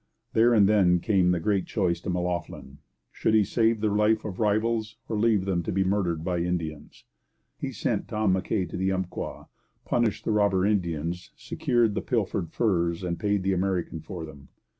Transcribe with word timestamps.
There 0.33 0.51
and 0.51 0.67
then 0.67 0.99
came 0.99 1.29
the 1.29 1.39
great 1.39 1.67
choice 1.67 2.01
to 2.01 2.09
M'Loughlin 2.09 2.79
should 3.11 3.35
he 3.35 3.43
save 3.43 3.81
the 3.81 3.89
life 3.93 4.25
of 4.25 4.39
rivals, 4.39 4.95
or 5.07 5.15
leave 5.15 5.45
them 5.45 5.61
to 5.61 5.71
be 5.71 5.83
murdered 5.83 6.23
by 6.23 6.39
Indians? 6.39 7.03
He 7.55 7.71
sent 7.71 8.07
Tom 8.07 8.33
Mackay 8.33 8.65
to 8.65 8.77
the 8.77 8.91
Umpqua, 8.91 9.47
punished 9.85 10.25
the 10.25 10.31
robber 10.31 10.65
Indians, 10.65 11.29
secured 11.35 11.93
the 11.93 12.01
pilfered 12.01 12.49
furs, 12.51 13.03
and 13.03 13.19
paid 13.19 13.43
the 13.43 13.53
American 13.53 13.99
for 14.01 14.25
them. 14.25 14.47